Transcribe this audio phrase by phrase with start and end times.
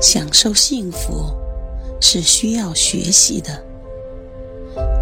[0.00, 1.32] 享受幸福
[2.00, 3.64] 是需要学习的。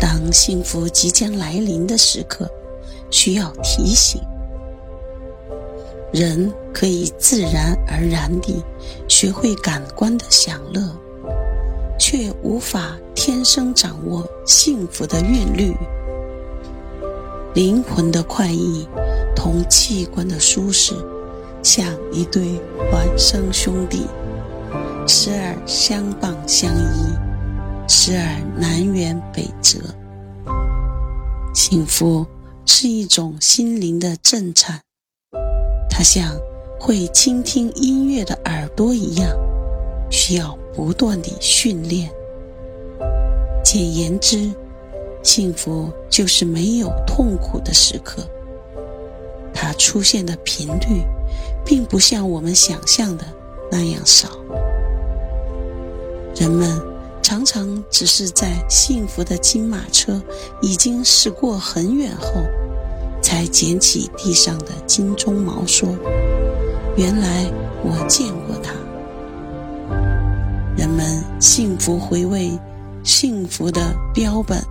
[0.01, 2.49] 当幸福即将来临的时刻，
[3.11, 4.21] 需要提醒。
[6.13, 8.63] 人可以自然而然地
[9.07, 10.81] 学会感官的享乐，
[11.99, 15.75] 却无法天生掌握幸福的韵律。
[17.55, 18.87] 灵魂的快意
[19.35, 20.95] 同器官的舒适，
[21.63, 24.07] 像一对孪生兄弟，
[25.07, 29.79] 时而相傍相依，时而南辕北辙。
[31.55, 32.27] 幸福
[32.65, 34.81] 是一种心灵的震颤。
[35.89, 36.37] 它像
[36.81, 39.31] 会倾听音乐的耳朵一样，
[40.11, 42.11] 需要不断地训练。
[43.65, 44.51] 简言之，
[45.23, 48.23] 幸福就是没有痛苦的时刻。
[49.55, 51.03] 它出现的频率，
[51.65, 53.25] 并不像我们想象的
[53.71, 54.29] 那样少。
[56.37, 56.81] 人们
[57.23, 60.23] 常常只是在幸福的金马车
[60.63, 62.43] 已经驶过很远后。
[63.23, 65.89] 才捡起地上的金鬃毛，说
[66.97, 67.51] ：“原来
[67.83, 68.73] 我见过他。”
[70.79, 72.57] 人们幸福回味
[73.03, 73.81] 幸福的
[74.15, 74.63] 标本，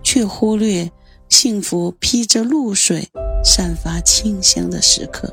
[0.00, 0.88] 却忽略
[1.28, 3.08] 幸福披着露水、
[3.44, 5.28] 散发清香的时刻。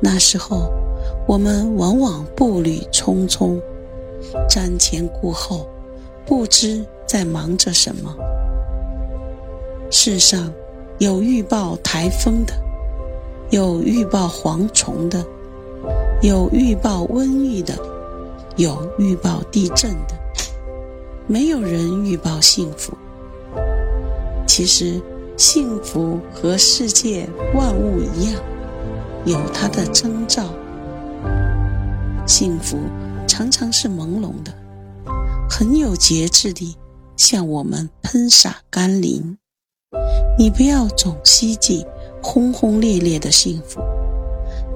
[0.00, 0.70] 那时候，
[1.26, 3.60] 我们往往步履匆匆，
[4.48, 5.68] 瞻前顾后，
[6.26, 8.14] 不知在忙着什么。
[9.90, 10.52] 世上。
[10.98, 12.54] 有预报台风的，
[13.50, 15.26] 有预报蝗虫的，
[16.22, 17.76] 有预报瘟疫的，
[18.54, 20.14] 有预报地震的，
[21.26, 22.96] 没有人预报幸福。
[24.46, 25.02] 其实，
[25.36, 28.40] 幸福和世界万物一样，
[29.24, 30.44] 有它的征兆。
[32.24, 32.78] 幸福
[33.36, 34.54] 常常是朦胧的，
[35.50, 36.76] 很有节制地
[37.16, 39.36] 向我们喷洒甘霖。
[40.38, 41.84] 你不要总希冀
[42.22, 43.80] 轰轰烈烈的幸福，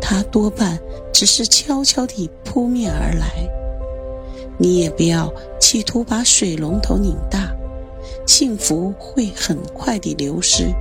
[0.01, 0.77] 它多半
[1.13, 3.49] 只是悄悄地扑面而来。
[4.59, 7.57] 你也不要企图把水龙头拧大，
[8.27, 10.75] 幸福会很快地流失。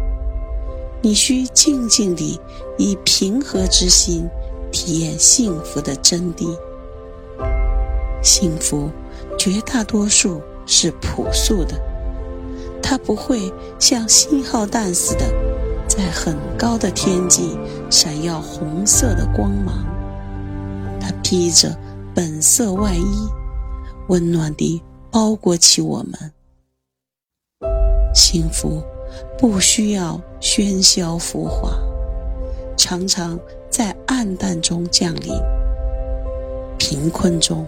[1.04, 2.42] 你需静静地
[2.80, 4.28] 以平和之心
[4.72, 6.58] 体验幸福的真谛。
[8.28, 8.92] 幸福
[9.40, 11.80] 绝大多数是朴素的。
[12.84, 13.40] 它不会
[13.80, 15.24] 像信号弹似的，
[15.88, 17.58] 在很高的天际
[17.90, 19.86] 闪耀红色的光芒。
[21.00, 21.74] 它披着
[22.14, 23.30] 本色外衣，
[24.10, 26.34] 温暖地包裹起我们。
[28.14, 28.84] 幸福
[29.38, 31.72] 不需要喧嚣浮华，
[32.76, 33.40] 常常
[33.70, 35.34] 在暗淡中降临。
[36.78, 37.66] 贫困中，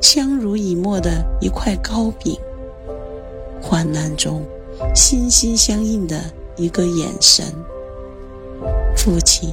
[0.00, 2.34] 相濡以沫的一块糕饼；
[3.62, 4.42] 患难中，
[4.94, 6.20] 心心相印的
[6.56, 7.44] 一个眼神，
[8.96, 9.52] 父亲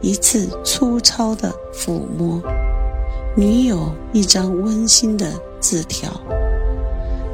[0.00, 2.40] 一次粗糙的抚摸，
[3.36, 6.10] 女友一张温馨的字条，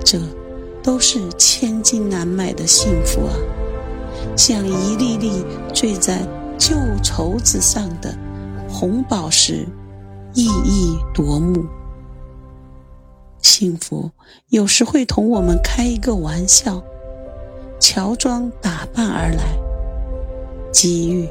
[0.05, 0.19] 这
[0.83, 3.35] 都是千金难买的幸福啊！
[4.37, 6.27] 像一粒粒坠在
[6.57, 8.15] 旧绸子上的
[8.69, 9.67] 红宝石，
[10.35, 11.65] 熠熠夺目。
[13.55, 14.11] 幸福
[14.49, 16.83] 有时会同我们开一个玩笑。
[17.79, 19.43] 乔装打扮而来，
[20.73, 21.29] 机遇、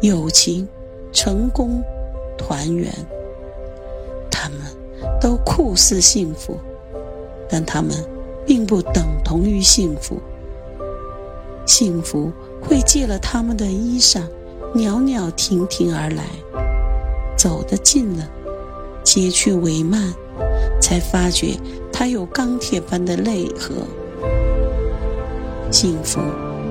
[0.00, 0.66] 友情、
[1.12, 1.80] 成功、
[2.36, 2.92] 团圆，
[4.28, 4.58] 他们
[5.20, 6.58] 都酷似幸福，
[7.48, 7.94] 但他们
[8.44, 10.20] 并不等同于幸福。
[11.66, 14.22] 幸福会借了他们的衣裳，
[14.74, 16.24] 袅袅婷婷而来，
[17.38, 18.28] 走得近了，
[19.04, 20.12] 揭去帷幔，
[20.80, 21.56] 才发觉
[21.92, 23.74] 他有钢铁般的泪核。
[25.70, 26.20] 幸福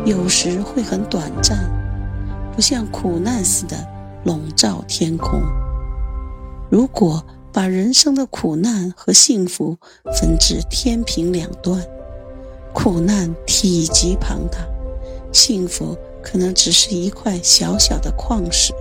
[0.06, 1.58] 有时会很短暂，
[2.54, 3.78] 不像苦难似的
[4.26, 5.42] 笼罩天空。
[6.70, 9.78] 如果把人生的苦难和幸福
[10.14, 11.82] 分至天平两端，
[12.74, 14.60] 苦难体积庞大，
[15.32, 18.74] 幸福可能只是一块小小的矿石。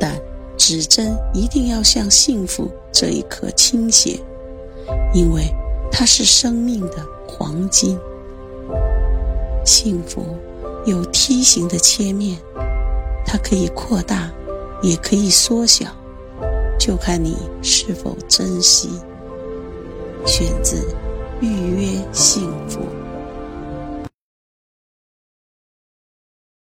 [0.00, 0.18] 但
[0.56, 4.18] 指针一定要向幸福这一刻倾斜，
[5.14, 5.44] 因为
[5.90, 6.96] 它是生命的
[7.28, 7.98] 黄金。
[9.64, 10.24] 幸福
[10.86, 12.38] 有梯形的切面，
[13.24, 14.30] 它可以扩大，
[14.82, 15.86] 也可以缩小，
[16.78, 18.90] 就看你是否珍惜。
[20.24, 20.76] 选自
[21.40, 22.80] 《预约幸福》。